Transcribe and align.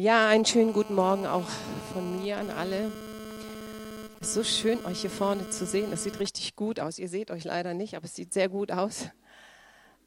Ja, 0.00 0.28
einen 0.28 0.46
schönen 0.46 0.72
guten 0.72 0.94
Morgen 0.94 1.26
auch 1.26 1.46
von 1.92 2.22
mir 2.22 2.38
an 2.38 2.48
alle. 2.48 2.90
Es 4.18 4.28
ist 4.28 4.34
so 4.34 4.42
schön, 4.42 4.82
euch 4.86 5.02
hier 5.02 5.10
vorne 5.10 5.50
zu 5.50 5.66
sehen. 5.66 5.92
Es 5.92 6.04
sieht 6.04 6.20
richtig 6.20 6.56
gut 6.56 6.80
aus. 6.80 6.98
Ihr 6.98 7.10
seht 7.10 7.30
euch 7.30 7.44
leider 7.44 7.74
nicht, 7.74 7.96
aber 7.96 8.06
es 8.06 8.14
sieht 8.14 8.32
sehr 8.32 8.48
gut 8.48 8.72
aus. 8.72 9.08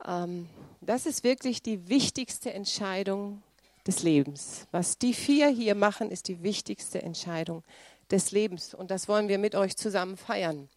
Ähm, 0.03 0.49
das 0.81 1.05
ist 1.05 1.23
wirklich 1.23 1.61
die 1.61 1.89
wichtigste 1.89 2.51
Entscheidung 2.51 3.43
des 3.85 4.01
Lebens. 4.01 4.65
Was 4.71 4.97
die 4.97 5.13
vier 5.13 5.49
hier 5.49 5.75
machen, 5.75 6.10
ist 6.10 6.28
die 6.28 6.41
wichtigste 6.41 7.04
Entscheidung 7.04 7.64
des 8.10 8.32
Lebens. 8.32 8.73
Und 8.73 8.89
das 8.89 9.07
wollen 9.07 9.28
wir 9.28 9.38
mit 9.38 9.54
euch 9.54 9.78
zusammen 9.78 10.18
feiern. 10.18 10.70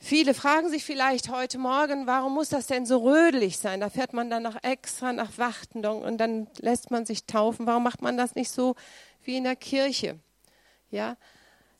Viele 0.00 0.32
fragen 0.32 0.70
sich 0.70 0.84
vielleicht 0.84 1.28
heute 1.28 1.58
Morgen, 1.58 2.06
warum 2.06 2.34
muss 2.34 2.50
das 2.50 2.68
denn 2.68 2.86
so 2.86 2.98
rödelig 2.98 3.58
sein? 3.58 3.80
Da 3.80 3.90
fährt 3.90 4.12
man 4.12 4.30
dann 4.30 4.44
noch 4.44 4.62
extra 4.62 5.12
nach 5.12 5.38
Wachtendong 5.38 6.02
und 6.02 6.18
dann 6.18 6.46
lässt 6.58 6.90
man 6.90 7.04
sich 7.04 7.26
taufen. 7.26 7.66
Warum 7.66 7.82
macht 7.82 8.00
man 8.00 8.16
das 8.16 8.36
nicht 8.36 8.50
so 8.50 8.76
wie 9.24 9.36
in 9.36 9.44
der 9.44 9.56
Kirche? 9.56 10.18
Ja, 10.90 11.16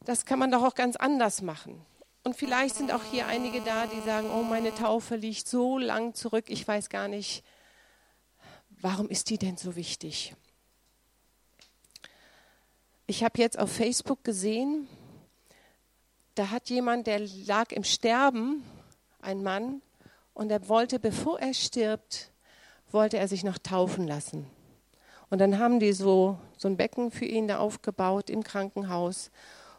das 0.05 0.27
kann 0.27 0.39
man 0.39 0.51
doch 0.51 0.65
auch 0.65 0.75
ganz 0.75 0.97
anders 0.97 1.43
machen. 1.43 1.81
Und 2.25 2.35
vielleicht 2.37 2.75
sind 2.75 2.93
auch 2.93 3.05
hier 3.05 3.27
einige 3.27 3.61
da, 3.61 3.87
die 3.87 4.01
sagen, 4.01 4.29
oh, 4.31 4.43
meine 4.43 4.75
Taufe 4.75 5.15
liegt 5.17 5.47
so 5.47 5.79
lang 5.79 6.15
zurück, 6.15 6.47
ich 6.49 6.67
weiß 6.67 6.91
gar 6.91 7.09
nicht, 7.09 7.45
warum 8.81 9.09
ist 9.09 9.31
die 9.31 9.39
denn 9.39 9.57
so 9.57 9.77
wichtig? 9.77 10.35
Ich 13.07 13.23
habe 13.25 13.41
jetzt 13.41 13.59
auf 13.59 13.73
Facebook 13.73 14.25
gesehen, 14.25 14.89
da 16.39 16.51
hat 16.51 16.71
jemand, 16.71 17.07
der 17.07 17.21
lag 17.47 17.73
im 17.73 17.85
Sterben, 17.85 18.63
ein 19.21 19.43
Mann, 19.43 19.83
und 20.35 20.53
er 20.53 20.69
wollte, 20.69 21.01
bevor 21.01 21.41
er 21.41 21.53
stirbt, 21.53 22.31
wollte 22.93 23.19
er 23.19 23.27
sich 23.27 23.43
noch 23.43 23.59
taufen 23.59 24.07
lassen. 24.07 24.47
Und 25.31 25.41
dann 25.41 25.59
haben 25.59 25.81
die 25.81 25.93
so, 25.93 26.39
so 26.57 26.69
ein 26.69 26.77
Becken 26.77 27.11
für 27.11 27.25
ihn 27.25 27.49
da 27.49 27.59
aufgebaut 27.59 28.31
im 28.31 28.45
Krankenhaus 28.45 29.31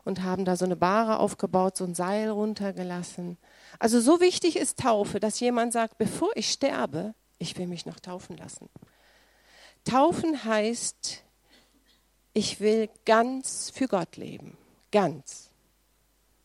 und 0.03 0.21
haben 0.21 0.43
da 0.43 0.57
so 0.57 0.65
eine 0.65 0.75
Bahre 0.75 1.19
aufgebaut, 1.19 1.77
so 1.77 1.85
ein 1.85 1.95
Seil 1.95 2.29
runtergelassen. 2.29 3.37
Also 3.79 4.01
so 4.01 4.19
wichtig 4.19 4.57
ist 4.57 4.79
Taufe, 4.79 5.19
dass 5.19 5.39
jemand 5.39 5.71
sagt, 5.71 5.97
bevor 5.97 6.29
ich 6.35 6.51
sterbe, 6.51 7.13
ich 7.37 7.57
will 7.57 7.67
mich 7.67 7.85
noch 7.85 7.99
taufen 8.01 8.35
lassen. 8.37 8.69
Taufen 9.85 10.43
heißt, 10.43 11.23
ich 12.33 12.59
will 12.59 12.89
ganz 13.05 13.71
für 13.73 13.87
Gott 13.87 14.17
leben, 14.17 14.57
ganz. 14.91 15.48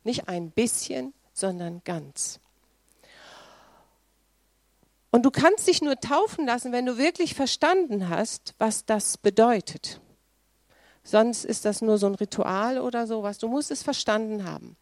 Nicht 0.05 0.29
ein 0.29 0.51
bisschen, 0.51 1.13
sondern 1.33 1.83
ganz. 1.85 2.39
Und 5.11 5.23
du 5.23 5.31
kannst 5.31 5.69
dich 5.69 5.81
nur 5.81 5.99
taufen 6.01 6.47
lassen, 6.47 6.73
wenn 6.73 6.87
du 6.87 6.99
wirklich 6.99 7.35
verstanden 7.35 8.09
hast, 8.09 8.55
was 8.59 8.85
das 8.85 9.17
bedeutet. 9.17 10.01
Sonst 11.05 11.45
ist 11.45 11.65
das 11.65 11.83
nur 11.83 11.99
so 11.99 12.07
ein 12.07 12.15
Ritual 12.15 12.81
oder 12.81 13.07
sowas. 13.07 13.39
Du 13.39 13.49
musst 13.49 13.71
es 13.71 13.83
verstanden 13.83 14.45
haben. 14.45 14.77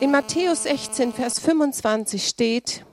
In 0.00 0.10
Matthäus 0.10 0.64
16, 0.64 1.14
Vers 1.14 1.38
25 1.38 2.26
steht, 2.26 2.84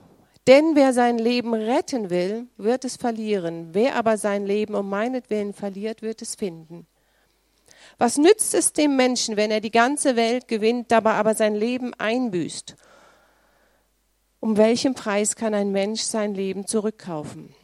denn 0.46 0.74
wer 0.74 0.92
sein 0.92 1.18
Leben 1.18 1.52
retten 1.52 2.10
will, 2.10 2.46
wird 2.56 2.84
es 2.84 2.96
verlieren. 2.96 3.70
Wer 3.72 3.96
aber 3.96 4.16
sein 4.16 4.46
Leben 4.46 4.74
um 4.74 4.88
meinetwillen 4.88 5.52
verliert, 5.52 6.00
wird 6.00 6.22
es 6.22 6.34
finden. 6.34 6.86
Was 7.98 8.18
nützt 8.18 8.54
es 8.54 8.72
dem 8.72 8.96
Menschen, 8.96 9.36
wenn 9.36 9.50
er 9.50 9.60
die 9.60 9.70
ganze 9.70 10.16
Welt 10.16 10.48
gewinnt, 10.48 10.90
dabei 10.90 11.14
aber 11.14 11.34
sein 11.34 11.54
Leben 11.54 11.94
einbüßt? 11.94 12.76
Um 14.40 14.56
welchen 14.56 14.94
Preis 14.94 15.36
kann 15.36 15.54
ein 15.54 15.72
Mensch 15.72 16.02
sein 16.02 16.34
Leben 16.34 16.66
zurückkaufen? 16.66 17.54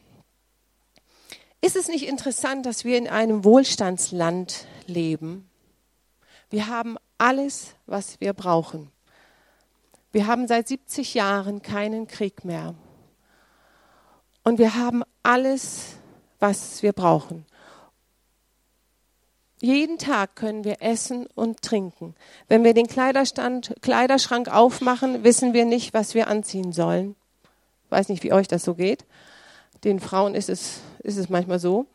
Ist 1.60 1.76
es 1.76 1.88
nicht 1.88 2.08
interessant, 2.08 2.64
dass 2.64 2.84
wir 2.84 2.96
in 2.96 3.08
einem 3.08 3.44
Wohlstandsland 3.44 4.66
leben? 4.86 5.50
Wir 6.48 6.68
haben 6.68 6.96
alles, 7.18 7.74
was 7.86 8.20
wir 8.20 8.32
brauchen. 8.32 8.91
Wir 10.10 10.26
haben 10.26 10.48
seit 10.48 10.69
70 10.69 11.14
Jahren 11.14 11.62
keinen 11.62 12.08
Krieg 12.08 12.44
mehr. 12.44 12.75
Und 14.42 14.58
wir 14.58 14.75
haben 14.75 15.02
alles, 15.22 15.97
was 16.38 16.82
wir 16.82 16.92
brauchen. 16.92 17.44
Jeden 19.62 19.98
Tag 19.98 20.37
können 20.37 20.65
wir 20.65 20.81
essen 20.81 21.26
und 21.34 21.60
trinken. 21.60 22.15
Wenn 22.48 22.65
wir 22.65 22.72
den 22.72 22.87
Kleiderstand, 22.87 23.75
Kleiderschrank 23.82 24.48
aufmachen, 24.48 25.22
wissen 25.22 25.53
wir 25.53 25.66
nicht, 25.66 25.93
was 25.93 26.15
wir 26.15 26.28
anziehen 26.28 26.72
sollen. 26.72 27.15
Ich 27.84 27.91
weiß 27.91 28.09
nicht, 28.09 28.22
wie 28.22 28.32
euch 28.32 28.49
das 28.49 28.65
so 28.65 28.75
geht. 28.75 29.04
Den 29.84 30.00
Frauen 30.00 30.34
ist 30.34 30.49
es, 30.49 30.81
ist 31.03 31.19
es 31.19 31.28
manchmal 31.28 31.59
so. 31.59 31.87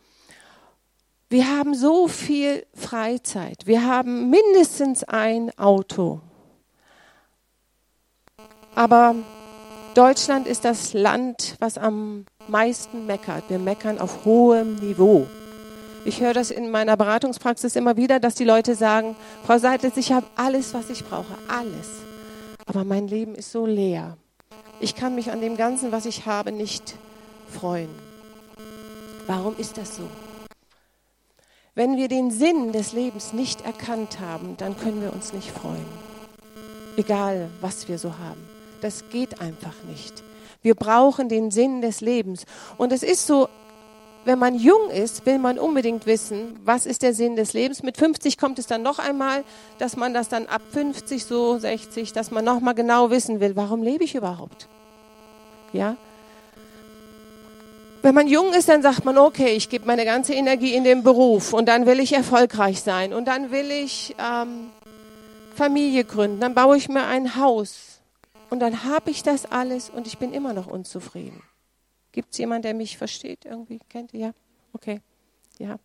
Wir 1.29 1.47
haben 1.47 1.73
so 1.73 2.07
viel 2.07 2.65
Freizeit. 2.75 3.65
Wir 3.65 3.83
haben 3.83 4.29
mindestens 4.29 5.03
ein 5.03 5.57
Auto. 5.57 6.21
Aber 8.75 9.15
Deutschland 9.95 10.45
ist 10.45 10.65
das 10.65 10.93
Land, 10.93 11.55
was 11.59 11.79
am 11.79 12.25
meisten 12.47 13.07
meckert. 13.07 13.49
Wir 13.49 13.57
meckern 13.57 13.97
auf 13.97 14.23
hohem 14.25 14.75
Niveau. 14.75 15.25
Ich 16.05 16.21
höre 16.21 16.33
das 16.33 16.51
in 16.51 16.69
meiner 16.69 16.95
Beratungspraxis 16.97 17.75
immer 17.75 17.97
wieder, 17.97 18.19
dass 18.19 18.35
die 18.35 18.43
Leute 18.43 18.75
sagen, 18.75 19.15
Frau 19.43 19.57
Seidlitz, 19.57 19.97
ich 19.97 20.11
habe 20.11 20.27
alles, 20.35 20.75
was 20.75 20.91
ich 20.91 21.03
brauche, 21.03 21.35
alles. 21.47 21.89
Aber 22.67 22.83
mein 22.83 23.07
Leben 23.07 23.33
ist 23.33 23.51
so 23.51 23.65
leer. 23.65 24.15
Ich 24.79 24.93
kann 24.93 25.15
mich 25.15 25.31
an 25.31 25.41
dem 25.41 25.57
Ganzen, 25.57 25.91
was 25.91 26.05
ich 26.05 26.27
habe, 26.27 26.51
nicht 26.51 26.95
freuen. 27.51 27.89
Warum 29.25 29.57
ist 29.57 29.79
das 29.79 29.95
so? 29.95 30.03
Wenn 31.73 31.97
wir 31.97 32.07
den 32.07 32.29
Sinn 32.29 32.71
des 32.71 32.93
Lebens 32.93 33.33
nicht 33.33 33.65
erkannt 33.65 34.19
haben, 34.19 34.57
dann 34.57 34.77
können 34.77 35.01
wir 35.01 35.11
uns 35.11 35.33
nicht 35.33 35.49
freuen. 35.49 35.87
Egal, 36.97 37.49
was 37.61 37.87
wir 37.87 37.97
so 37.97 38.19
haben. 38.19 38.47
Das 38.81 39.09
geht 39.09 39.41
einfach 39.41 39.73
nicht. 39.89 40.23
Wir 40.61 40.75
brauchen 40.75 41.29
den 41.29 41.49
Sinn 41.49 41.81
des 41.81 41.99
Lebens. 42.01 42.45
Und 42.77 42.91
es 42.91 43.01
ist 43.01 43.25
so 43.25 43.49
wenn 44.25 44.39
man 44.39 44.55
jung 44.55 44.89
ist, 44.89 45.25
will 45.25 45.37
man 45.37 45.59
unbedingt 45.59 46.07
wissen, 46.07 46.59
was 46.65 46.87
ist 46.87 47.03
der 47.03 47.13
Sinn 47.13 47.35
des 47.35 47.53
Lebens. 47.53 47.83
Mit 47.83 47.97
50 47.97 48.37
kommt 48.37 48.57
es 48.57 48.65
dann 48.65 48.81
noch 48.81 48.97
einmal, 48.97 49.43
dass 49.77 49.95
man 49.95 50.13
das 50.13 50.29
dann 50.29 50.47
ab 50.47 50.63
50, 50.71 51.23
so 51.23 51.57
60, 51.59 52.11
dass 52.11 52.31
man 52.31 52.43
noch 52.43 52.59
mal 52.59 52.73
genau 52.73 53.11
wissen 53.11 53.39
will, 53.39 53.55
warum 53.55 53.83
lebe 53.83 54.03
ich 54.03 54.15
überhaupt? 54.15 54.67
Ja? 55.73 55.95
Wenn 58.01 58.15
man 58.15 58.27
jung 58.27 58.53
ist, 58.53 58.67
dann 58.67 58.81
sagt 58.81 59.05
man, 59.05 59.17
okay, 59.17 59.49
ich 59.49 59.69
gebe 59.69 59.85
meine 59.85 60.05
ganze 60.05 60.33
Energie 60.33 60.73
in 60.73 60.83
den 60.83 61.03
Beruf 61.03 61.53
und 61.53 61.67
dann 61.67 61.85
will 61.85 61.99
ich 61.99 62.13
erfolgreich 62.13 62.81
sein 62.81 63.13
und 63.13 63.25
dann 63.25 63.51
will 63.51 63.71
ich 63.71 64.15
ähm, 64.19 64.71
Familie 65.55 66.03
gründen, 66.03 66.39
dann 66.39 66.53
baue 66.53 66.77
ich 66.77 66.89
mir 66.89 67.05
ein 67.05 67.35
Haus 67.35 68.01
und 68.49 68.59
dann 68.59 68.83
habe 68.83 69.11
ich 69.11 69.23
das 69.23 69.45
alles 69.51 69.89
und 69.89 70.07
ich 70.07 70.17
bin 70.17 70.33
immer 70.33 70.53
noch 70.53 70.67
unzufrieden. 70.67 71.41
Gibt 72.15 72.31
es 72.31 72.37
jemanden, 72.37 72.61
der 72.61 72.73
mich 72.73 72.97
versteht 72.97 73.43
irgendwie? 73.43 73.77
Kennt? 73.89 74.13
Ja? 74.13 74.33
Okay. 74.71 75.01
Ja. 75.59 75.79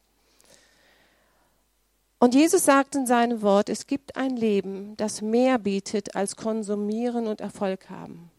Und 2.21 2.37
Jesus 2.37 2.65
sagt 2.65 2.95
in 2.95 3.05
seinem 3.05 3.43
Wort, 3.43 3.69
es 3.69 3.89
gibt 3.89 4.15
ein 4.15 4.37
Leben, 4.37 4.97
das 4.97 5.23
mehr 5.23 5.59
bietet 5.59 6.15
als 6.15 6.37
konsumieren 6.37 7.27
und 7.27 7.41
Erfolg 7.41 7.91
haben. 7.91 8.31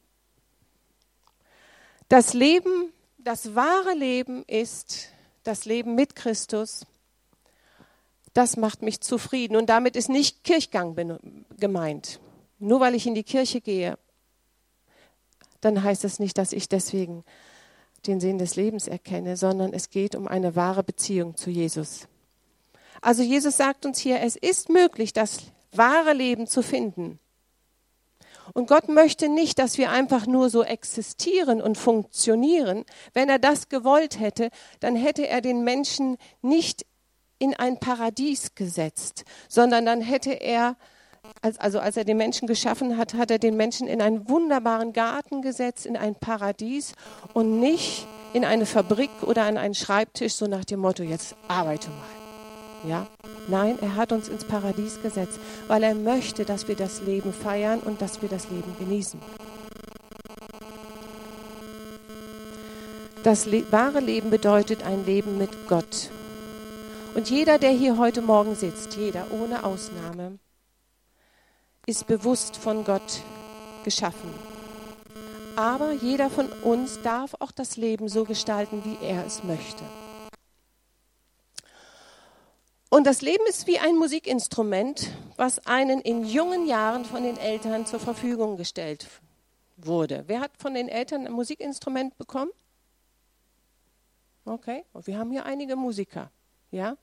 Das 2.08 2.34
Leben, 2.34 2.94
das 3.18 3.56
wahre 3.56 3.94
Leben 3.94 4.46
ist 4.46 5.10
das 5.44 5.66
Leben 5.66 5.94
mit 5.94 6.16
Christus. 6.16 6.86
Das 8.32 8.56
macht 8.56 8.84
mich 8.84 9.02
zufrieden. 9.02 9.58
Und 9.58 9.70
damit 9.70 9.98
ist 9.98 10.08
nicht 10.08 10.46
Kirchgang 10.46 10.96
gemeint. 11.58 12.22
Nur 12.58 12.80
weil 12.80 12.96
ich 12.96 13.06
in 13.06 13.16
die 13.16 13.24
Kirche 13.24 13.60
gehe, 13.60 13.98
dann 15.60 15.84
heißt 15.84 16.06
es 16.06 16.20
nicht, 16.20 16.38
dass 16.38 16.54
ich 16.54 16.70
deswegen 16.70 17.26
den 18.08 18.20
Sinn 18.20 18.38
des 18.38 18.56
Lebens 18.56 18.88
erkenne, 18.88 19.38
sondern 19.38 19.74
es 19.74 19.90
geht 19.90 20.16
um 20.16 20.28
eine 20.28 20.56
wahre 20.56 20.84
Beziehung 20.84 21.36
zu 21.36 21.50
Jesus. 21.50 22.08
Also 23.02 23.24
Jesus 23.24 23.58
sagt 23.58 23.86
uns 23.86 24.00
hier, 24.00 24.22
es 24.22 24.36
ist 24.36 24.70
möglich, 24.70 25.14
das 25.14 25.40
wahre 25.72 26.14
Leben 26.14 26.48
zu 26.48 26.62
finden. 26.62 27.20
Und 28.54 28.68
Gott 28.68 28.90
möchte 28.90 29.30
nicht, 29.30 29.60
dass 29.60 29.78
wir 29.78 29.92
einfach 29.92 30.28
nur 30.28 30.50
so 30.50 30.64
existieren 30.64 31.62
und 31.62 31.78
funktionieren. 31.78 32.86
Wenn 33.14 33.30
er 33.30 33.40
das 33.40 33.70
gewollt 33.70 34.20
hätte, 34.20 34.50
dann 34.80 34.96
hätte 34.96 35.28
er 35.28 35.42
den 35.42 35.64
Menschen 35.64 36.18
nicht 36.42 36.86
in 37.40 37.56
ein 37.56 37.80
Paradies 37.80 38.56
gesetzt, 38.56 39.24
sondern 39.48 39.86
dann 39.86 40.02
hätte 40.02 40.32
er 40.32 40.76
also 41.42 41.80
als 41.80 41.98
er 41.98 42.04
den 42.04 42.18
Menschen 42.18 42.48
geschaffen 42.48 42.98
hat, 42.98 43.14
hat 43.14 43.32
er 43.32 43.40
den 43.40 43.58
Menschen 43.58 43.88
in 43.88 44.02
einen 44.02 44.30
wunderbaren 44.30 44.94
Garten 44.94 45.42
gesetzt, 45.42 45.86
in 45.86 45.98
ein 45.98 46.16
Paradies 46.16 46.94
und 47.34 47.60
nicht 47.60 48.08
in 48.34 48.46
eine 48.46 48.66
Fabrik 48.66 49.10
oder 49.24 49.44
an 49.44 49.58
einen 49.58 49.74
Schreibtisch, 49.74 50.34
so 50.36 50.46
nach 50.46 50.66
dem 50.66 50.80
Motto, 50.80 51.04
jetzt 51.04 51.36
arbeite 51.48 51.90
mal. 51.90 52.90
Ja? 52.90 53.08
Nein, 53.48 53.78
er 53.82 53.96
hat 53.96 54.12
uns 54.12 54.30
ins 54.30 54.46
Paradies 54.46 55.02
gesetzt, 55.02 55.40
weil 55.68 55.84
er 55.84 55.96
möchte, 55.96 56.46
dass 56.46 56.68
wir 56.68 56.76
das 56.76 57.02
Leben 57.02 57.34
feiern 57.34 57.80
und 57.80 58.02
dass 58.02 58.22
wir 58.22 58.30
das 58.30 58.50
Leben 58.50 58.76
genießen. 58.80 59.20
Das 63.24 63.46
le 63.46 63.64
wahre 63.72 64.00
Leben 64.00 64.32
bedeutet 64.32 64.84
ein 64.84 65.06
Leben 65.06 65.38
mit 65.38 65.68
Gott. 65.68 66.10
Und 67.14 67.30
jeder, 67.30 67.60
der 67.60 67.72
hier 67.72 67.98
heute 67.98 68.22
Morgen 68.22 68.56
sitzt, 68.56 68.96
jeder 68.96 69.28
ohne 69.32 69.64
Ausnahme, 69.64 70.40
ist 71.86 72.08
bewusst 72.08 72.58
von 72.58 72.84
Gott 72.84 73.22
geschaffen. 73.84 74.34
Aber 75.56 75.92
jeder 75.92 76.30
von 76.30 76.48
uns 76.64 77.02
darf 77.02 77.36
auch 77.40 77.52
das 77.52 77.78
Leben 77.78 78.08
so 78.08 78.24
gestalten, 78.24 78.84
wie 78.86 79.04
er 79.06 79.26
es 79.26 79.44
möchte. 79.44 79.84
Und 82.90 83.08
das 83.08 83.22
Leben 83.22 83.46
ist 83.48 83.68
wie 83.68 83.80
ein 83.80 83.96
Musikinstrument, 83.96 85.12
was 85.38 85.66
einen 85.66 86.02
in 86.02 86.26
jungen 86.26 86.68
Jahren 86.68 87.06
von 87.06 87.24
den 87.24 87.38
Eltern 87.38 87.86
zur 87.86 88.00
Verfügung 88.00 88.58
gestellt 88.58 89.08
wurde. 89.78 90.26
Wer 90.28 90.42
hat 90.42 90.52
von 90.58 90.74
den 90.74 90.90
Eltern 90.90 91.26
ein 91.26 91.32
Musikinstrument 91.32 92.18
bekommen? 92.18 92.52
Okay, 94.46 94.84
wir 95.06 95.18
haben 95.18 95.32
hier 95.32 95.46
einige 95.46 95.76
Musiker, 95.76 96.32
ja? 96.72 96.98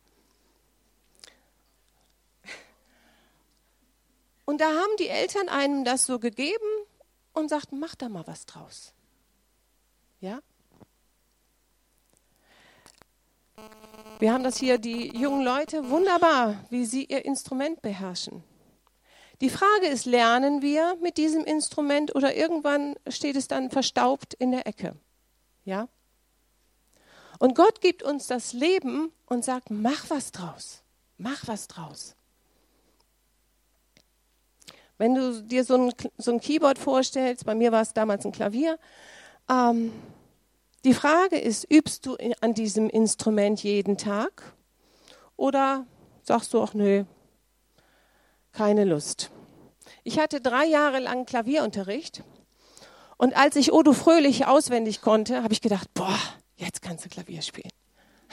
Und 4.49 4.63
da 4.63 4.69
haben 4.69 4.97
die 4.99 5.09
Eltern 5.09 5.51
einem 5.51 5.85
das 5.85 6.07
so 6.07 6.19
gegeben 6.19 6.65
und 7.35 7.51
sagten, 7.51 7.79
mach 7.79 7.95
da 7.95 8.09
mal 8.09 8.27
was 8.27 8.47
draus. 8.47 8.95
Ja? 10.21 10.41
Wir 14.19 14.33
haben 14.33 14.45
das 14.45 14.57
hier, 14.57 14.79
die 14.79 15.15
jungen 15.15 15.45
Leute, 15.45 15.91
wunderbar, 15.91 16.65
wie 16.71 16.87
sie 16.87 17.05
ihr 17.05 17.27
Instrument 17.27 17.83
beherrschen. 17.83 18.43
Die 19.43 19.51
Frage 19.51 19.89
ist, 19.89 20.07
lernen 20.07 20.63
wir 20.63 20.97
mit 21.03 21.19
diesem 21.19 21.45
Instrument 21.45 22.15
oder 22.15 22.35
irgendwann 22.35 22.97
steht 23.07 23.37
es 23.37 23.49
dann 23.49 23.71
verstaubt 23.71 24.33
in 24.33 24.53
der 24.53 24.67
Ecke? 24.67 24.97
Ja? 25.67 25.89
Und 27.39 27.55
Gott 27.55 27.83
gibt 27.83 28.03
uns 28.03 28.29
das 28.29 28.55
Leben 28.55 29.13
und 29.27 29.45
sagt, 29.45 29.71
mach 29.71 30.09
was 30.09 30.33
draus. 30.33 30.83
Mach 31.19 31.47
was 31.47 31.69
draus. 31.69 32.15
Wenn 34.99 35.15
du 35.15 35.43
dir 35.43 35.65
so 35.65 35.77
ein, 35.77 35.93
so 36.19 36.33
ein 36.33 36.41
Keyboard 36.41 36.79
vorstellst, 36.79 37.47
bei 37.47 37.55
mir 37.55 37.73
war 37.73 37.83
es 37.83 37.95
damals 37.95 38.27
ein 38.27 38.33
Klavier, 38.33 38.79
ähm, 39.49 39.93
die 40.85 40.95
Frage 40.95 41.39
ist, 41.39 41.71
übst 41.73 42.07
du 42.07 42.17
an 42.41 42.55
diesem 42.55 42.89
Instrument 42.89 43.63
jeden 43.63 43.97
Tag 43.97 44.55
oder 45.37 45.87
sagst 46.23 46.53
du 46.53 46.61
auch, 46.61 46.75
nö, 46.75 47.05
keine 48.53 48.85
Lust. 48.85 49.31
Ich 50.05 50.19
hatte 50.19 50.41
drei 50.41 50.65
Jahre 50.65 51.01
lang 51.01 51.27
Klavierunterricht 51.27 52.23
und 53.17 53.37
als 53.37 53.57
ich 53.57 53.73
Odo 53.73 53.93
Fröhlich 53.93 54.47
auswendig 54.47 55.01
konnte, 55.01 55.43
habe 55.43 55.53
ich 55.53 55.61
gedacht, 55.61 55.93
boah, 55.95 56.19
jetzt 56.57 56.83
kannst 56.83 57.05
du 57.05 57.09
Klavier 57.09 57.43
spielen. 57.43 57.71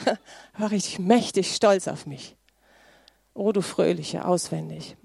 War 0.58 0.70
richtig 0.70 0.98
mächtig 0.98 1.54
stolz 1.54 1.88
auf 1.88 2.06
mich. 2.06 2.36
Odo 3.34 3.60
Fröhliche 3.60 4.24
auswendig. 4.24 4.96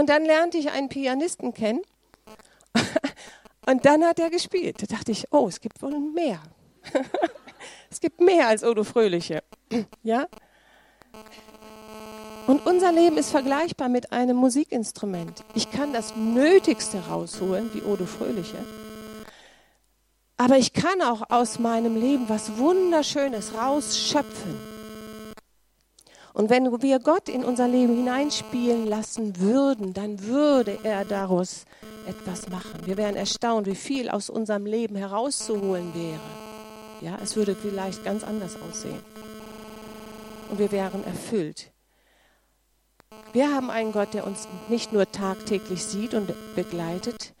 Und 0.00 0.08
dann 0.08 0.24
lernte 0.24 0.56
ich 0.56 0.70
einen 0.70 0.88
Pianisten 0.88 1.52
kennen 1.52 1.82
und 3.66 3.84
dann 3.84 4.02
hat 4.02 4.18
er 4.18 4.30
gespielt. 4.30 4.80
Da 4.80 4.86
dachte 4.86 5.12
ich, 5.12 5.30
oh, 5.30 5.46
es 5.46 5.60
gibt 5.60 5.82
wohl 5.82 5.98
mehr. 5.98 6.40
es 7.90 8.00
gibt 8.00 8.18
mehr 8.18 8.48
als 8.48 8.64
Odo 8.64 8.82
Fröhliche. 8.82 9.42
ja? 10.02 10.26
Und 12.46 12.64
unser 12.64 12.92
Leben 12.92 13.18
ist 13.18 13.30
vergleichbar 13.30 13.90
mit 13.90 14.10
einem 14.10 14.38
Musikinstrument. 14.38 15.44
Ich 15.54 15.70
kann 15.70 15.92
das 15.92 16.16
Nötigste 16.16 17.06
rausholen, 17.06 17.68
wie 17.74 17.82
Odo 17.82 18.06
Fröhliche. 18.06 18.56
Aber 20.38 20.56
ich 20.56 20.72
kann 20.72 21.02
auch 21.02 21.28
aus 21.28 21.58
meinem 21.58 21.94
Leben 21.94 22.30
was 22.30 22.56
Wunderschönes 22.56 23.52
rausschöpfen. 23.52 24.79
Und 26.32 26.48
wenn 26.48 26.80
wir 26.82 26.98
Gott 27.00 27.28
in 27.28 27.44
unser 27.44 27.66
Leben 27.66 27.96
hineinspielen 27.96 28.86
lassen 28.86 29.38
würden, 29.40 29.92
dann 29.94 30.22
würde 30.24 30.78
er 30.82 31.04
daraus 31.04 31.64
etwas 32.06 32.48
machen. 32.48 32.86
Wir 32.86 32.96
wären 32.96 33.16
erstaunt, 33.16 33.66
wie 33.66 33.74
viel 33.74 34.08
aus 34.08 34.30
unserem 34.30 34.64
Leben 34.64 34.96
herauszuholen 34.96 35.92
wäre. 35.94 36.20
Ja, 37.00 37.18
es 37.22 37.34
würde 37.34 37.54
vielleicht 37.54 38.04
ganz 38.04 38.22
anders 38.22 38.56
aussehen. 38.60 39.00
Und 40.50 40.58
wir 40.58 40.70
wären 40.70 41.04
erfüllt. 41.04 41.72
Wir 43.32 43.54
haben 43.54 43.70
einen 43.70 43.92
Gott, 43.92 44.14
der 44.14 44.26
uns 44.26 44.48
nicht 44.68 44.92
nur 44.92 45.10
tagtäglich 45.10 45.84
sieht 45.84 46.14
und 46.14 46.32
begleitet. 46.54 47.34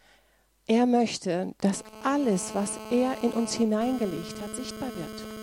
Er 0.66 0.86
möchte, 0.86 1.52
dass 1.60 1.84
alles, 2.04 2.54
was 2.54 2.78
er 2.90 3.22
in 3.22 3.30
uns 3.30 3.54
hineingelegt 3.54 4.40
hat, 4.40 4.54
sichtbar 4.54 4.90
wird. 4.96 5.39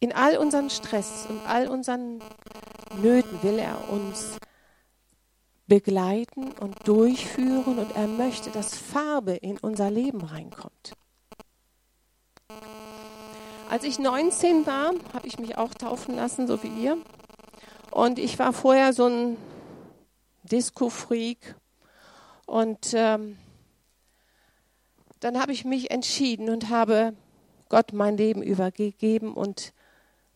In 0.00 0.12
all 0.12 0.36
unseren 0.36 0.70
Stress 0.70 1.26
und 1.28 1.40
all 1.46 1.68
unseren 1.68 2.20
Nöten 3.02 3.42
will 3.42 3.58
er 3.58 3.90
uns 3.90 4.38
begleiten 5.66 6.52
und 6.52 6.86
durchführen 6.88 7.78
und 7.78 7.94
er 7.94 8.06
möchte, 8.06 8.50
dass 8.50 8.76
Farbe 8.76 9.34
in 9.34 9.58
unser 9.58 9.90
Leben 9.90 10.22
reinkommt. 10.22 10.94
Als 13.68 13.84
ich 13.84 13.98
19 13.98 14.66
war, 14.66 14.92
habe 15.12 15.26
ich 15.26 15.38
mich 15.38 15.58
auch 15.58 15.74
taufen 15.74 16.16
lassen, 16.16 16.46
so 16.46 16.62
wie 16.62 16.68
ihr. 16.68 16.96
Und 17.90 18.18
ich 18.18 18.38
war 18.38 18.54
vorher 18.54 18.94
so 18.94 19.06
ein 19.06 19.36
Disco-Freak. 20.44 21.54
Und 22.46 22.94
ähm, 22.94 23.36
dann 25.20 25.38
habe 25.38 25.52
ich 25.52 25.66
mich 25.66 25.90
entschieden 25.90 26.48
und 26.48 26.70
habe 26.70 27.14
Gott 27.68 27.92
mein 27.92 28.16
Leben 28.16 28.42
übergegeben. 28.42 29.34
Und 29.34 29.74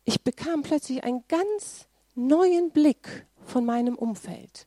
ich 0.05 0.23
bekam 0.23 0.63
plötzlich 0.63 1.05
einen 1.05 1.25
ganz 1.29 1.87
neuen 2.15 2.71
Blick 2.71 3.27
von 3.45 3.65
meinem 3.65 3.97
Umfeld. 3.97 4.67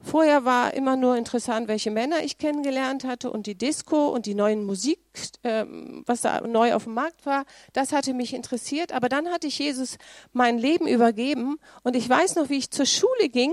Vorher 0.00 0.44
war 0.44 0.74
immer 0.74 0.94
nur 0.94 1.16
interessant, 1.16 1.66
welche 1.66 1.90
Männer 1.90 2.22
ich 2.22 2.38
kennengelernt 2.38 3.04
hatte 3.04 3.30
und 3.30 3.46
die 3.46 3.56
Disco 3.56 4.08
und 4.08 4.26
die 4.26 4.34
neuen 4.34 4.64
Musik, 4.64 5.00
äh, 5.42 5.64
was 6.04 6.20
da 6.20 6.42
neu 6.42 6.74
auf 6.74 6.84
dem 6.84 6.94
Markt 6.94 7.26
war. 7.26 7.44
Das 7.72 7.92
hatte 7.92 8.14
mich 8.14 8.32
interessiert. 8.32 8.92
Aber 8.92 9.08
dann 9.08 9.28
hatte 9.28 9.48
ich 9.48 9.58
Jesus 9.58 9.98
mein 10.32 10.58
Leben 10.58 10.86
übergeben 10.86 11.58
und 11.82 11.96
ich 11.96 12.08
weiß 12.08 12.36
noch, 12.36 12.50
wie 12.50 12.58
ich 12.58 12.70
zur 12.70 12.86
Schule 12.86 13.28
ging 13.30 13.52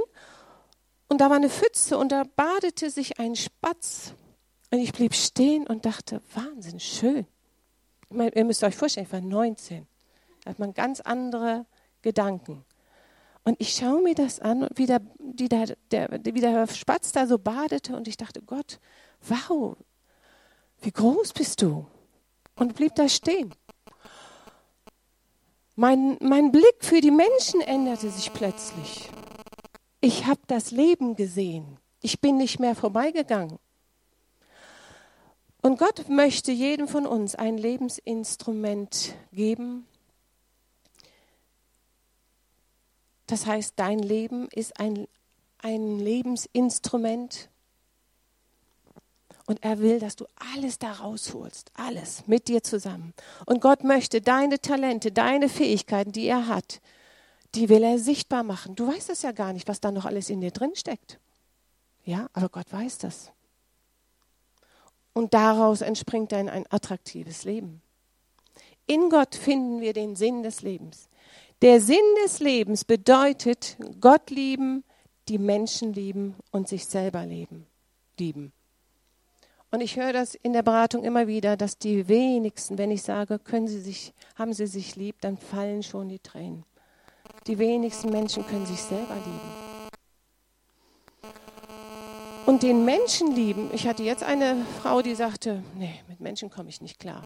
und 1.07 1.21
da 1.21 1.29
war 1.29 1.37
eine 1.37 1.49
Pfütze 1.49 1.97
und 1.97 2.11
da 2.11 2.23
badete 2.23 2.89
sich 2.89 3.19
ein 3.19 3.35
Spatz. 3.35 4.13
Und 4.71 4.79
ich 4.79 4.93
blieb 4.93 5.13
stehen 5.13 5.67
und 5.67 5.85
dachte, 5.85 6.21
Wahnsinn, 6.33 6.79
schön. 6.79 7.27
Ihr 8.13 8.45
müsst 8.45 8.63
euch 8.63 8.75
vorstellen, 8.75 9.05
ich 9.05 9.13
war 9.13 9.21
19. 9.21 9.87
Da 10.43 10.49
hat 10.51 10.59
man 10.59 10.73
ganz 10.73 10.99
andere 11.01 11.65
Gedanken. 12.01 12.65
Und 13.43 13.59
ich 13.59 13.73
schaue 13.73 14.01
mir 14.01 14.15
das 14.15 14.39
an, 14.39 14.69
wie 14.75 14.85
der, 14.85 15.01
wie, 15.19 15.49
der, 15.49 15.75
der, 15.91 16.09
wie 16.23 16.39
der 16.39 16.67
Spatz 16.67 17.11
da 17.11 17.27
so 17.27 17.37
badete 17.37 17.95
und 17.95 18.07
ich 18.07 18.15
dachte, 18.15 18.41
Gott, 18.41 18.79
wow, 19.21 19.75
wie 20.81 20.91
groß 20.91 21.33
bist 21.33 21.61
du? 21.61 21.85
Und 22.55 22.75
blieb 22.75 22.95
da 22.95 23.09
stehen. 23.09 23.53
Mein, 25.75 26.17
mein 26.21 26.51
Blick 26.51 26.75
für 26.81 27.01
die 27.01 27.11
Menschen 27.11 27.61
änderte 27.61 28.09
sich 28.11 28.31
plötzlich. 28.31 29.09
Ich 30.01 30.25
habe 30.25 30.41
das 30.47 30.71
Leben 30.71 31.15
gesehen. 31.15 31.79
Ich 32.01 32.21
bin 32.21 32.37
nicht 32.37 32.59
mehr 32.59 32.75
vorbeigegangen. 32.75 33.57
Und 35.63 35.79
Gott 35.79 36.07
möchte 36.09 36.51
jedem 36.51 36.87
von 36.87 37.07
uns 37.07 37.33
ein 37.33 37.57
Lebensinstrument 37.57 39.15
geben, 39.31 39.87
Das 43.27 43.45
heißt, 43.45 43.73
dein 43.77 43.97
Leben 43.97 44.47
ist 44.49 44.79
ein, 44.79 45.07
ein 45.59 45.99
Lebensinstrument. 45.99 47.49
Und 49.45 49.63
er 49.63 49.79
will, 49.79 49.99
dass 49.99 50.15
du 50.15 50.25
alles 50.53 50.79
da 50.79 50.91
rausholst, 50.91 51.71
alles 51.73 52.27
mit 52.27 52.47
dir 52.47 52.63
zusammen. 52.63 53.13
Und 53.45 53.59
Gott 53.59 53.83
möchte 53.83 54.21
deine 54.21 54.59
Talente, 54.59 55.11
deine 55.11 55.49
Fähigkeiten, 55.49 56.11
die 56.11 56.27
er 56.27 56.47
hat, 56.47 56.79
die 57.55 57.69
will 57.69 57.83
er 57.83 57.99
sichtbar 57.99 58.43
machen. 58.43 58.75
Du 58.75 58.87
weißt 58.87 59.09
das 59.09 59.21
ja 59.21 59.31
gar 59.31 59.51
nicht, 59.51 59.67
was 59.67 59.81
da 59.81 59.91
noch 59.91 60.05
alles 60.05 60.29
in 60.29 60.39
dir 60.39 60.51
drin 60.51 60.75
steckt. 60.75 61.19
Ja, 62.05 62.29
aber 62.33 62.49
Gott 62.49 62.71
weiß 62.71 62.99
das. 62.99 63.31
Und 65.13 65.33
daraus 65.33 65.81
entspringt 65.81 66.31
dann 66.31 66.49
ein 66.49 66.65
attraktives 66.69 67.43
Leben. 67.43 67.81
In 68.87 69.09
Gott 69.09 69.35
finden 69.35 69.79
wir 69.79 69.93
den 69.93 70.15
Sinn 70.15 70.43
des 70.43 70.61
Lebens. 70.61 71.07
Der 71.61 71.79
Sinn 71.79 71.97
des 72.25 72.39
Lebens 72.39 72.83
bedeutet 72.83 73.77
Gott 74.01 74.29
lieben, 74.29 74.83
die 75.29 75.37
Menschen 75.37 75.93
lieben 75.93 76.35
und 76.51 76.67
sich 76.67 76.85
selber 76.85 77.25
leben, 77.25 77.65
lieben. 78.19 78.51
Und 79.71 79.81
ich 79.81 79.95
höre 79.95 80.13
das 80.13 80.35
in 80.35 80.53
der 80.53 80.61
Beratung 80.61 81.03
immer 81.03 81.25
wieder, 81.25 81.57
dass 81.57 81.77
die 81.77 82.07
wenigsten, 82.07 82.77
wenn 82.77 82.91
ich 82.91 83.01
sage, 83.01 83.39
können 83.39 83.67
sie 83.67 83.79
sich, 83.79 84.13
haben 84.35 84.53
sie 84.53 84.67
sich 84.67 84.95
lieb, 84.95 85.21
dann 85.21 85.37
fallen 85.37 85.81
schon 85.81 86.09
die 86.09 86.19
Tränen. 86.19 86.63
Die 87.47 87.57
wenigsten 87.57 88.09
Menschen 88.09 88.45
können 88.45 88.65
sich 88.65 88.81
selber 88.81 89.15
lieben. 89.15 89.62
Und 92.45 92.61
den 92.61 92.83
Menschen 92.83 93.33
lieben. 93.33 93.69
Ich 93.73 93.87
hatte 93.87 94.03
jetzt 94.03 94.23
eine 94.23 94.65
Frau, 94.81 95.01
die 95.01 95.15
sagte, 95.15 95.63
nee, 95.77 96.01
mit 96.09 96.19
Menschen 96.19 96.49
komme 96.49 96.67
ich 96.67 96.81
nicht 96.81 96.99
klar. 96.99 97.23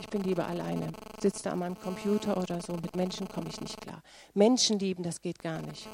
Ich 0.00 0.08
bin 0.08 0.22
lieber 0.22 0.46
alleine. 0.46 0.88
Sitze 1.20 1.44
da 1.44 1.52
an 1.52 1.58
meinem 1.58 1.78
Computer 1.78 2.38
oder 2.38 2.60
so. 2.62 2.72
Mit 2.72 2.96
Menschen 2.96 3.28
komme 3.28 3.48
ich 3.50 3.60
nicht 3.60 3.78
klar. 3.80 4.02
Menschen 4.32 4.78
lieben, 4.78 5.02
das 5.02 5.20
geht 5.20 5.42
gar 5.42 5.60
nicht. 5.60 5.86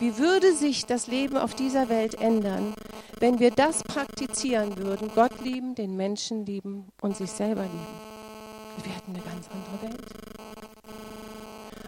Wie 0.00 0.18
würde 0.18 0.52
sich 0.52 0.84
das 0.84 1.06
Leben 1.06 1.36
auf 1.36 1.54
dieser 1.54 1.88
Welt 1.88 2.20
ändern, 2.20 2.74
wenn 3.20 3.38
wir 3.38 3.52
das 3.52 3.84
praktizieren 3.84 4.76
würden? 4.78 5.12
Gott 5.14 5.40
lieben, 5.40 5.76
den 5.76 5.96
Menschen 5.96 6.44
lieben 6.44 6.88
und 7.00 7.16
sich 7.16 7.30
selber 7.30 7.62
lieben. 7.62 8.82
Wir 8.82 8.92
hätten 8.94 9.12
eine 9.14 9.22
ganz 9.22 9.46
andere 9.52 9.92
Welt. 9.92 10.06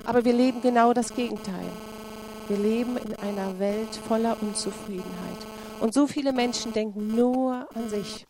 Aber 0.04 0.25
wir 0.25 0.33
leben 0.33 0.61
genau 0.62 0.92
das 0.92 1.12
Gegenteil. 1.12 1.66
Wir 2.47 2.59
leben 2.59 2.99
in 2.99 3.16
einer 3.16 3.59
Welt 3.59 3.97
voller 4.06 4.37
Unzufriedenheit. 4.40 5.53
Und 5.85 5.93
so 5.93 6.07
viele 6.07 6.33
Menschen 6.33 6.73
denken 6.73 7.09
nur 7.09 7.69
an 7.75 7.91
sich. 7.91 8.26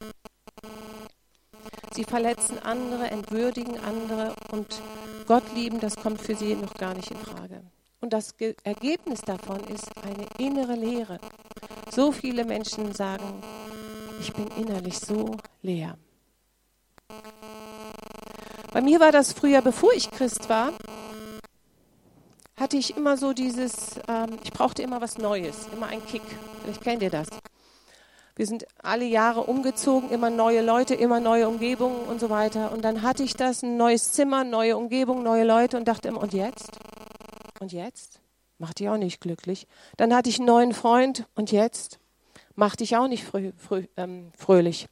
Sie 1.92 2.02
verletzen 2.02 2.58
andere, 2.58 3.08
entwürdigen 3.12 3.78
andere 3.78 4.34
und 4.50 4.82
Gott 5.28 5.44
lieben, 5.54 5.78
das 5.78 5.94
kommt 5.94 6.20
für 6.20 6.34
sie 6.34 6.56
noch 6.56 6.74
gar 6.74 6.94
nicht 6.94 7.12
in 7.12 7.16
Frage. 7.16 7.62
Und 8.00 8.12
das 8.12 8.36
Ge 8.36 8.56
Ergebnis 8.64 9.20
davon 9.20 9.60
ist 9.68 9.88
eine 10.02 10.26
innere 10.36 10.74
Leere. 10.74 11.20
So 11.92 12.10
viele 12.10 12.44
Menschen 12.44 12.92
sagen, 12.92 13.40
ich 14.18 14.32
bin 14.32 14.48
innerlich 14.56 14.98
so 14.98 15.36
leer. 15.62 15.96
Bei 18.72 18.80
mir 18.80 18.98
war 18.98 19.12
das 19.12 19.32
früher, 19.32 19.62
bevor 19.62 19.92
ich 19.92 20.10
Christ 20.10 20.48
war, 20.48 20.72
hatte 22.56 22.76
ich 22.76 22.96
immer 22.96 23.16
so 23.16 23.32
dieses, 23.32 23.98
ähm, 24.08 24.38
ich 24.44 24.52
brauchte 24.52 24.82
immer 24.82 25.00
was 25.00 25.18
Neues, 25.18 25.68
immer 25.72 25.86
einen 25.86 26.04
Kick. 26.06 26.22
Vielleicht 26.62 26.82
kennt 26.82 27.02
ihr 27.02 27.10
das. 27.10 27.28
Wir 28.36 28.46
sind 28.46 28.66
alle 28.82 29.04
Jahre 29.04 29.44
umgezogen, 29.44 30.10
immer 30.10 30.28
neue 30.28 30.60
Leute, 30.60 30.94
immer 30.94 31.20
neue 31.20 31.48
Umgebungen 31.48 32.00
und 32.06 32.18
so 32.18 32.30
weiter. 32.30 32.72
Und 32.72 32.82
dann 32.82 33.02
hatte 33.02 33.22
ich 33.22 33.34
das, 33.34 33.62
ein 33.62 33.76
neues 33.76 34.12
Zimmer, 34.12 34.42
neue 34.42 34.76
Umgebung, 34.76 35.22
neue 35.22 35.44
Leute 35.44 35.76
und 35.76 35.86
dachte 35.86 36.08
immer, 36.08 36.20
und 36.20 36.32
jetzt? 36.32 36.70
Und 37.60 37.72
jetzt? 37.72 38.20
Macht 38.58 38.80
dich 38.80 38.88
auch 38.88 38.96
nicht 38.96 39.20
glücklich. 39.20 39.68
Dann 39.96 40.14
hatte 40.14 40.28
ich 40.28 40.38
einen 40.38 40.46
neuen 40.46 40.72
Freund 40.74 41.26
und 41.36 41.52
jetzt? 41.52 42.00
Macht 42.56 42.80
dich 42.80 42.96
auch 42.96 43.08
nicht 43.08 43.24
frö 43.24 43.52
frö 43.56 43.84
ähm, 43.96 44.32
fröhlich. 44.36 44.88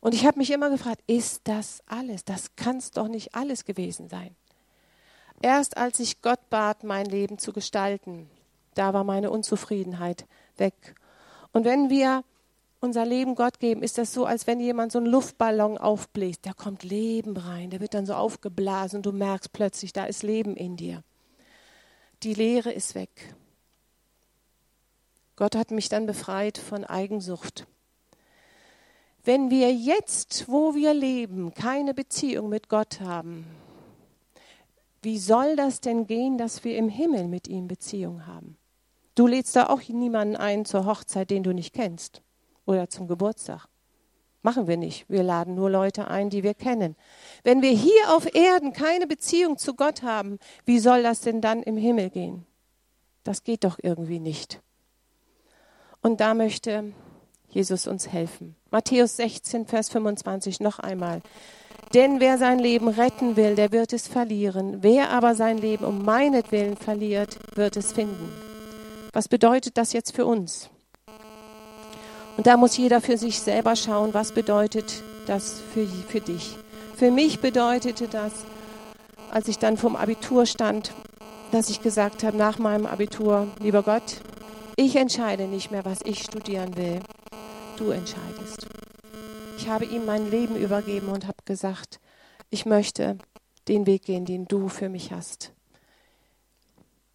Und 0.00 0.14
ich 0.14 0.26
habe 0.26 0.38
mich 0.38 0.50
immer 0.50 0.70
gefragt, 0.70 1.02
ist 1.06 1.42
das 1.44 1.82
alles? 1.86 2.24
Das 2.24 2.56
kann 2.56 2.78
es 2.78 2.90
doch 2.90 3.06
nicht 3.06 3.36
alles 3.36 3.64
gewesen 3.64 4.08
sein. 4.08 4.34
Erst 5.42 5.76
als 5.76 5.98
ich 5.98 6.22
Gott 6.22 6.48
bat, 6.50 6.84
mein 6.84 7.06
Leben 7.06 7.36
zu 7.36 7.52
gestalten, 7.52 8.30
da 8.74 8.94
war 8.94 9.02
meine 9.02 9.30
Unzufriedenheit 9.30 10.24
weg. 10.56 10.94
Und 11.52 11.64
wenn 11.64 11.90
wir 11.90 12.22
unser 12.80 13.04
Leben 13.04 13.34
Gott 13.34 13.58
geben, 13.58 13.82
ist 13.82 13.98
das 13.98 14.12
so, 14.12 14.24
als 14.24 14.46
wenn 14.46 14.60
jemand 14.60 14.92
so 14.92 14.98
einen 14.98 15.08
Luftballon 15.08 15.78
aufbläst. 15.78 16.46
Da 16.46 16.52
kommt 16.52 16.84
Leben 16.84 17.36
rein, 17.36 17.70
der 17.70 17.80
wird 17.80 17.94
dann 17.94 18.06
so 18.06 18.14
aufgeblasen 18.14 18.98
und 18.98 19.06
du 19.06 19.12
merkst 19.12 19.52
plötzlich, 19.52 19.92
da 19.92 20.04
ist 20.04 20.22
Leben 20.22 20.56
in 20.56 20.76
dir. 20.76 21.02
Die 22.22 22.34
Leere 22.34 22.72
ist 22.72 22.94
weg. 22.94 23.34
Gott 25.34 25.56
hat 25.56 25.72
mich 25.72 25.88
dann 25.88 26.06
befreit 26.06 26.56
von 26.56 26.84
Eigensucht. 26.84 27.66
Wenn 29.24 29.50
wir 29.50 29.72
jetzt, 29.72 30.48
wo 30.48 30.74
wir 30.74 30.94
leben, 30.94 31.52
keine 31.54 31.94
Beziehung 31.94 32.48
mit 32.48 32.68
Gott 32.68 33.00
haben, 33.00 33.46
wie 35.02 35.18
soll 35.18 35.56
das 35.56 35.80
denn 35.80 36.06
gehen, 36.06 36.38
dass 36.38 36.64
wir 36.64 36.76
im 36.76 36.88
Himmel 36.88 37.28
mit 37.28 37.48
ihm 37.48 37.68
Beziehung 37.68 38.26
haben? 38.26 38.56
Du 39.14 39.26
lädst 39.26 39.54
da 39.56 39.66
auch 39.66 39.82
niemanden 39.88 40.36
ein 40.36 40.64
zur 40.64 40.86
Hochzeit, 40.86 41.30
den 41.30 41.42
du 41.42 41.52
nicht 41.52 41.74
kennst 41.74 42.22
oder 42.64 42.88
zum 42.88 43.08
Geburtstag. 43.08 43.66
Machen 44.42 44.66
wir 44.66 44.76
nicht. 44.76 45.08
Wir 45.08 45.22
laden 45.22 45.54
nur 45.54 45.70
Leute 45.70 46.08
ein, 46.08 46.30
die 46.30 46.42
wir 46.42 46.54
kennen. 46.54 46.96
Wenn 47.44 47.62
wir 47.62 47.70
hier 47.70 48.14
auf 48.14 48.34
Erden 48.34 48.72
keine 48.72 49.06
Beziehung 49.06 49.56
zu 49.56 49.74
Gott 49.74 50.02
haben, 50.02 50.38
wie 50.64 50.80
soll 50.80 51.02
das 51.02 51.20
denn 51.20 51.40
dann 51.40 51.62
im 51.62 51.76
Himmel 51.76 52.10
gehen? 52.10 52.46
Das 53.22 53.44
geht 53.44 53.62
doch 53.64 53.78
irgendwie 53.80 54.18
nicht. 54.18 54.60
Und 56.00 56.20
da 56.20 56.34
möchte 56.34 56.92
Jesus 57.48 57.86
uns 57.86 58.08
helfen. 58.08 58.56
Matthäus 58.70 59.16
16, 59.16 59.66
Vers 59.66 59.90
25 59.90 60.58
noch 60.58 60.80
einmal. 60.80 61.22
Denn 61.94 62.20
wer 62.20 62.38
sein 62.38 62.58
Leben 62.58 62.88
retten 62.88 63.36
will, 63.36 63.54
der 63.54 63.70
wird 63.70 63.92
es 63.92 64.08
verlieren. 64.08 64.78
Wer 64.80 65.10
aber 65.10 65.34
sein 65.34 65.58
Leben 65.58 65.84
um 65.84 66.04
meinetwillen 66.04 66.76
verliert, 66.76 67.38
wird 67.54 67.76
es 67.76 67.92
finden. 67.92 68.32
Was 69.12 69.28
bedeutet 69.28 69.76
das 69.76 69.92
jetzt 69.92 70.16
für 70.16 70.24
uns? 70.24 70.70
Und 72.38 72.46
da 72.46 72.56
muss 72.56 72.78
jeder 72.78 73.02
für 73.02 73.18
sich 73.18 73.40
selber 73.40 73.76
schauen, 73.76 74.14
was 74.14 74.32
bedeutet 74.32 75.02
das 75.26 75.60
für, 75.74 75.86
für 75.86 76.20
dich. 76.20 76.56
Für 76.96 77.10
mich 77.10 77.40
bedeutete 77.40 78.08
das, 78.08 78.32
als 79.30 79.48
ich 79.48 79.58
dann 79.58 79.76
vom 79.76 79.94
Abitur 79.94 80.46
stand, 80.46 80.94
dass 81.50 81.68
ich 81.68 81.82
gesagt 81.82 82.24
habe, 82.24 82.38
nach 82.38 82.58
meinem 82.58 82.86
Abitur, 82.86 83.48
lieber 83.60 83.82
Gott, 83.82 84.22
ich 84.76 84.96
entscheide 84.96 85.46
nicht 85.46 85.70
mehr, 85.70 85.84
was 85.84 85.98
ich 86.04 86.22
studieren 86.22 86.74
will. 86.76 87.00
Du 87.76 87.90
entscheidest. 87.90 88.66
Ich 89.62 89.68
habe 89.68 89.84
ihm 89.84 90.04
mein 90.06 90.28
Leben 90.28 90.56
übergeben 90.56 91.06
und 91.06 91.28
habe 91.28 91.38
gesagt, 91.44 92.00
ich 92.50 92.66
möchte 92.66 93.16
den 93.68 93.86
Weg 93.86 94.02
gehen, 94.02 94.24
den 94.24 94.46
du 94.46 94.68
für 94.68 94.88
mich 94.88 95.12
hast. 95.12 95.52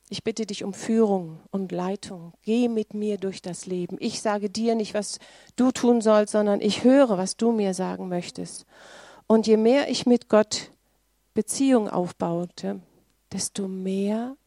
Ich 0.07 0.23
bitte 0.23 0.45
dich 0.45 0.63
um 0.63 0.73
Führung 0.73 1.41
und 1.51 1.73
Leitung. 1.73 2.31
Geh 2.43 2.69
mit 2.69 2.93
mir 2.93 3.17
durch 3.17 3.41
das 3.41 3.65
Leben. 3.65 3.97
Ich 3.99 4.21
sage 4.21 4.49
dir 4.49 4.75
nicht, 4.75 4.93
was 4.93 5.19
du 5.57 5.73
tun 5.73 5.99
sollst, 5.99 6.31
sondern 6.31 6.61
ich 6.61 6.85
höre, 6.85 7.17
was 7.17 7.35
du 7.35 7.51
mir 7.51 7.73
sagen 7.73 8.07
möchtest. 8.07 8.65
Und 9.27 9.45
je 9.45 9.57
mehr 9.57 9.89
ich 9.89 10.05
mit 10.05 10.29
Gott 10.29 10.71
Beziehung 11.33 11.89
aufbaute, 11.89 12.79
desto 13.33 13.67
mehr 13.67 14.37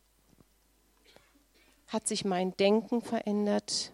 hat 1.88 2.08
sich 2.08 2.24
mein 2.24 2.56
Denken 2.56 3.02
verändert, 3.02 3.92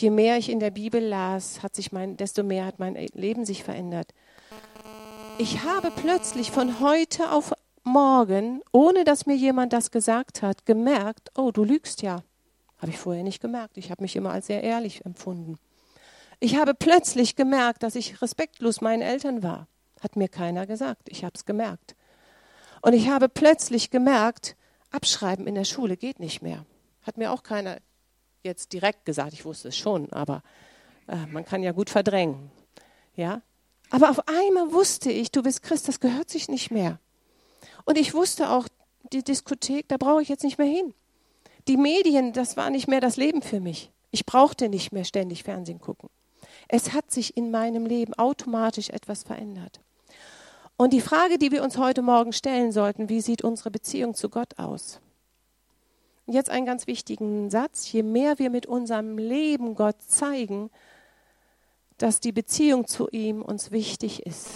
Je 0.00 0.08
mehr 0.08 0.38
ich 0.38 0.48
in 0.48 0.60
der 0.60 0.70
Bibel 0.70 1.04
las, 1.04 1.62
hat 1.62 1.76
sich 1.76 1.92
mein, 1.92 2.16
desto 2.16 2.42
mehr 2.42 2.64
hat 2.64 2.78
mein 2.78 2.94
Leben 3.12 3.44
sich 3.44 3.64
verändert. 3.64 4.14
Ich 5.36 5.62
habe 5.62 5.90
plötzlich 5.94 6.50
von 6.50 6.80
heute 6.80 7.30
auf 7.30 7.52
morgen, 7.84 8.62
ohne 8.72 9.04
dass 9.04 9.26
mir 9.26 9.36
jemand 9.36 9.74
das 9.74 9.90
gesagt 9.90 10.40
hat, 10.40 10.64
gemerkt, 10.64 11.28
oh, 11.36 11.50
du 11.50 11.64
lügst 11.64 12.00
ja. 12.00 12.22
Habe 12.78 12.92
ich 12.92 12.98
vorher 12.98 13.22
nicht 13.22 13.42
gemerkt. 13.42 13.76
Ich 13.76 13.90
habe 13.90 14.02
mich 14.02 14.16
immer 14.16 14.30
als 14.30 14.46
sehr 14.46 14.62
ehrlich 14.62 15.04
empfunden. 15.04 15.58
Ich 16.38 16.56
habe 16.56 16.72
plötzlich 16.72 17.36
gemerkt, 17.36 17.82
dass 17.82 17.94
ich 17.94 18.22
respektlos 18.22 18.80
meinen 18.80 19.02
Eltern 19.02 19.42
war. 19.42 19.66
Hat 20.00 20.16
mir 20.16 20.28
keiner 20.28 20.66
gesagt. 20.66 21.10
Ich 21.10 21.24
habe 21.24 21.34
es 21.34 21.44
gemerkt. 21.44 21.94
Und 22.80 22.94
ich 22.94 23.10
habe 23.10 23.28
plötzlich 23.28 23.90
gemerkt, 23.90 24.56
abschreiben 24.90 25.46
in 25.46 25.56
der 25.56 25.64
Schule 25.64 25.98
geht 25.98 26.20
nicht 26.20 26.40
mehr. 26.40 26.64
Hat 27.02 27.18
mir 27.18 27.32
auch 27.32 27.42
keiner 27.42 27.76
jetzt 28.42 28.72
direkt 28.72 29.04
gesagt, 29.04 29.32
ich 29.32 29.44
wusste 29.44 29.68
es 29.68 29.76
schon, 29.76 30.12
aber 30.12 30.42
äh, 31.06 31.26
man 31.26 31.44
kann 31.44 31.62
ja 31.62 31.72
gut 31.72 31.90
verdrängen. 31.90 32.50
Ja? 33.16 33.42
Aber 33.90 34.10
auf 34.10 34.28
einmal 34.28 34.72
wusste 34.72 35.10
ich, 35.10 35.30
du 35.30 35.42
bist 35.42 35.62
Christ, 35.62 35.88
das 35.88 36.00
gehört 36.00 36.30
sich 36.30 36.48
nicht 36.48 36.70
mehr. 36.70 36.98
Und 37.84 37.98
ich 37.98 38.14
wusste 38.14 38.50
auch, 38.50 38.68
die 39.12 39.22
Diskothek, 39.22 39.88
da 39.88 39.96
brauche 39.96 40.22
ich 40.22 40.28
jetzt 40.28 40.44
nicht 40.44 40.58
mehr 40.58 40.66
hin. 40.66 40.94
Die 41.68 41.76
Medien, 41.76 42.32
das 42.32 42.56
war 42.56 42.70
nicht 42.70 42.88
mehr 42.88 43.00
das 43.00 43.16
Leben 43.16 43.42
für 43.42 43.60
mich. 43.60 43.90
Ich 44.10 44.26
brauchte 44.26 44.68
nicht 44.68 44.92
mehr 44.92 45.04
ständig 45.04 45.42
Fernsehen 45.42 45.80
gucken. 45.80 46.08
Es 46.68 46.92
hat 46.92 47.10
sich 47.10 47.36
in 47.36 47.50
meinem 47.50 47.86
Leben 47.86 48.14
automatisch 48.14 48.90
etwas 48.90 49.24
verändert. 49.24 49.80
Und 50.76 50.92
die 50.92 51.00
Frage, 51.00 51.36
die 51.36 51.50
wir 51.52 51.62
uns 51.62 51.76
heute 51.76 52.00
Morgen 52.00 52.32
stellen 52.32 52.72
sollten, 52.72 53.08
wie 53.08 53.20
sieht 53.20 53.42
unsere 53.42 53.70
Beziehung 53.70 54.14
zu 54.14 54.28
Gott 54.28 54.58
aus? 54.58 55.00
Jetzt 56.32 56.50
einen 56.50 56.66
ganz 56.66 56.86
wichtigen 56.86 57.50
Satz. 57.50 57.90
Je 57.92 58.02
mehr 58.02 58.38
wir 58.38 58.50
mit 58.50 58.66
unserem 58.66 59.18
Leben 59.18 59.74
Gott 59.74 60.00
zeigen, 60.02 60.70
dass 61.98 62.20
die 62.20 62.32
Beziehung 62.32 62.86
zu 62.86 63.08
ihm 63.10 63.42
uns 63.42 63.70
wichtig 63.70 64.24
ist, 64.26 64.48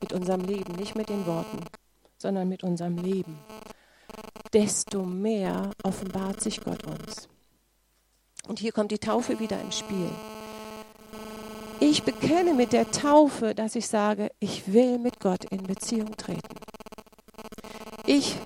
mit 0.00 0.12
unserem 0.12 0.40
Leben, 0.40 0.74
nicht 0.74 0.96
mit 0.96 1.08
den 1.08 1.26
Worten, 1.26 1.58
sondern 2.18 2.48
mit 2.48 2.64
unserem 2.64 2.98
Leben, 2.98 3.38
desto 4.52 5.04
mehr 5.04 5.70
offenbart 5.82 6.40
sich 6.40 6.60
Gott 6.60 6.84
uns. 6.86 7.28
Und 8.48 8.58
hier 8.58 8.72
kommt 8.72 8.90
die 8.90 8.98
Taufe 8.98 9.38
wieder 9.38 9.60
ins 9.60 9.78
Spiel. 9.78 10.10
Ich 11.78 12.02
bekenne 12.02 12.52
mit 12.52 12.72
der 12.72 12.90
Taufe, 12.90 13.54
dass 13.54 13.74
ich 13.74 13.86
sage, 13.86 14.30
ich 14.38 14.72
will 14.72 14.98
mit 14.98 15.20
Gott 15.20 15.44
in 15.44 15.62
Beziehung 15.62 16.16
treten. 16.16 16.56
Ich 18.06 18.36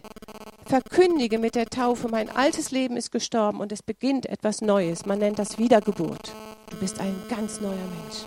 verkündige 0.66 1.38
mit 1.38 1.54
der 1.54 1.66
Taufe, 1.66 2.08
mein 2.08 2.28
altes 2.28 2.70
Leben 2.70 2.96
ist 2.96 3.12
gestorben 3.12 3.60
und 3.60 3.72
es 3.72 3.82
beginnt 3.82 4.26
etwas 4.26 4.60
Neues. 4.60 5.06
Man 5.06 5.18
nennt 5.18 5.38
das 5.38 5.58
Wiedergeburt. 5.58 6.32
Du 6.70 6.76
bist 6.78 7.00
ein 7.00 7.14
ganz 7.28 7.60
neuer 7.60 7.72
Mensch. 7.72 8.24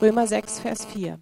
Römer 0.00 0.26
6, 0.26 0.60
Vers 0.60 0.84
4. 0.86 1.18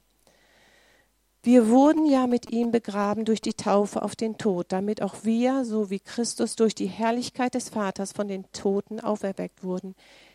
Wir 1.43 1.69
wurden 1.69 2.07
ja 2.07 2.27
mit 2.27 2.51
ihm 2.51 2.73
begraben 2.73 3.25
durch 3.25 3.41
die 3.41 3.55
Taufe 3.55 4.03
auf 4.03 4.17
den 4.17 4.37
Tod, 4.37 4.67
damit 4.71 5.01
auch 5.01 5.15
wir, 5.23 5.65
so 5.65 5.91
wie 5.91 6.01
Christus 6.01 6.57
durch 6.57 6.75
die 6.75 6.89
Herrlichkeit 6.89 7.55
des 7.55 7.69
Vaters 7.69 8.13
von 8.13 8.27
den 8.27 8.51
Toten 8.53 8.99
auferweckt 8.99 9.63
wurden, 9.63 9.95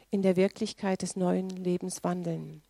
in 0.09 0.21
der 0.21 0.37
Wirklichkeit 0.37 1.01
des 1.01 1.15
neuen 1.15 1.49
Lebens 1.49 2.03
wandeln. 2.03 2.63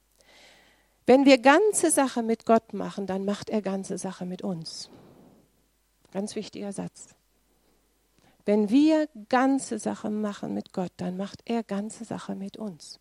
Wenn 1.06 1.26
wir 1.26 1.38
ganze 1.38 1.92
Sache 1.92 2.24
mit 2.24 2.46
Gott 2.46 2.74
machen, 2.74 3.06
dann 3.06 3.26
macht 3.26 3.50
er 3.50 3.62
ganze 3.62 3.98
Sache 3.98 4.26
mit 4.26 4.42
uns. 4.42 4.90
Ganz 6.12 6.36
wichtiger 6.36 6.72
Satz. 6.72 7.16
Wenn 8.46 8.70
wir 8.70 9.08
ganze 9.30 9.80
Sache 9.80 10.10
machen 10.10 10.54
mit 10.54 10.74
Gott, 10.74 10.92
dann 10.98 11.16
macht 11.16 11.42
er 11.46 11.64
ganze 11.64 12.06
Sache 12.06 12.36
mit 12.36 12.58
uns. 12.58 13.00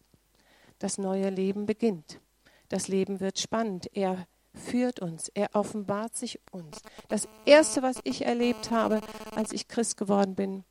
Das 0.78 0.98
neue 0.98 1.30
Leben 1.30 1.66
beginnt. 1.66 2.20
Das 2.68 2.88
Leben 2.88 3.20
wird 3.20 3.38
spannend. 3.38 3.88
Er 3.94 4.26
führt 4.54 5.00
uns. 5.00 5.28
Er 5.28 5.50
offenbart 5.54 6.16
sich 6.16 6.40
uns. 6.52 6.82
Das 7.08 7.28
Erste, 7.44 7.82
was 7.82 8.00
ich 8.04 8.26
erlebt 8.26 8.70
habe, 8.70 9.00
als 9.34 9.52
ich 9.52 9.68
Christ 9.68 9.96
geworden 9.96 10.34
bin, 10.34 10.64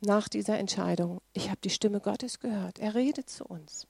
nach 0.00 0.28
dieser 0.28 0.58
Entscheidung, 0.58 1.20
ich 1.32 1.50
habe 1.50 1.60
die 1.62 1.70
Stimme 1.70 2.00
Gottes 2.00 2.40
gehört. 2.40 2.78
Er 2.78 2.94
redet 2.94 3.28
zu 3.28 3.44
uns. 3.44 3.86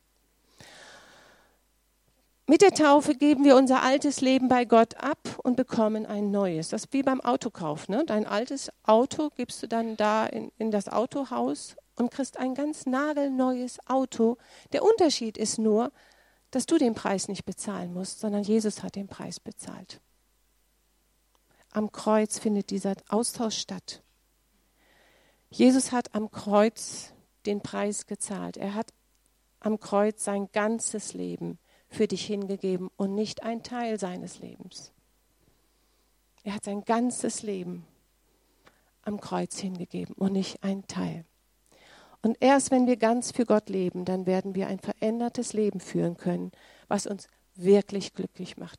Mit 2.51 2.63
der 2.63 2.73
Taufe 2.73 3.15
geben 3.15 3.45
wir 3.45 3.55
unser 3.55 3.85
altes 3.85 4.21
Leben 4.21 4.49
bei 4.49 4.65
Gott 4.65 4.97
ab 4.97 5.39
und 5.45 5.57
bekommen 5.57 6.05
ein 6.05 6.33
neues. 6.33 6.71
Das 6.71 6.87
ist 6.87 6.93
wie 6.93 7.05
beim 7.05 7.21
Autokauf. 7.21 7.89
Ne? 7.89 8.03
Dein 8.05 8.27
altes 8.27 8.73
Auto 8.83 9.31
gibst 9.37 9.63
du 9.63 9.69
dann 9.69 9.97
da 9.97 10.27
in, 10.27 10.51
in 10.59 10.73
das 10.73 10.89
Autohaus 10.89 11.77
und 11.95 12.11
kriegst 12.11 12.39
ein 12.39 12.57
ganz 12.57 12.87
nagelneues 12.87 13.79
Auto. 13.87 14.37
Der 14.73 14.83
Unterschied 14.83 15.39
ist 15.39 15.61
nur, 15.61 15.93
dass 16.51 16.67
du 16.67 16.77
den 16.77 16.97
Preis 16.97 17.29
nicht 17.29 17.45
bezahlen 17.45 17.95
musst, 17.95 18.19
sondern 18.19 18.43
Jesus 18.43 18.83
hat 18.83 18.97
den 18.97 19.07
Preis 19.07 19.39
bezahlt. 19.39 20.01
Am 21.71 21.93
Kreuz 21.93 22.41
findet 22.41 22.71
dieser 22.71 22.97
Austausch 23.11 23.59
statt. 23.59 24.03
Jesus 25.51 25.93
hat 25.93 26.17
am 26.17 26.33
Kreuz 26.33 27.13
den 27.47 27.61
Preis 27.61 28.09
gezahlt. 28.09 28.57
Er 28.57 28.75
hat 28.75 28.93
am 29.61 29.79
Kreuz 29.79 30.25
sein 30.25 30.49
ganzes 30.51 31.15
Leben 31.15 31.61
für 31.91 32.07
dich 32.07 32.25
hingegeben 32.25 32.89
und 32.97 33.15
nicht 33.15 33.43
ein 33.43 33.63
Teil 33.63 33.99
seines 33.99 34.39
Lebens. 34.39 34.93
Er 36.45 36.55
hat 36.55 36.65
sein 36.65 36.85
ganzes 36.85 37.43
Leben 37.43 37.85
am 39.03 39.21
Kreuz 39.21 39.59
hingegeben 39.59 40.15
und 40.15 40.33
nicht 40.33 40.63
ein 40.63 40.87
Teil. 40.87 41.25
Und 42.23 42.37
erst 42.41 42.71
wenn 42.71 42.87
wir 42.87 42.97
ganz 42.97 43.33
für 43.33 43.45
Gott 43.45 43.69
leben, 43.69 44.05
dann 44.05 44.27
werden 44.27 44.55
wir 44.55 44.69
ein 44.69 44.79
verändertes 44.79 45.53
Leben 45.53 45.81
führen 45.81 46.17
können, 46.17 46.53
was 46.87 47.07
uns 47.07 47.29
wirklich 47.55 48.15
glücklich 48.15 48.57
macht. 48.57 48.79